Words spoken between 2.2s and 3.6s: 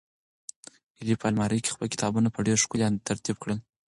په ډېر ښکلي ترتیب کېښودل.